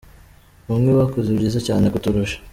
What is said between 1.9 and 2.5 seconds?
kuturusha.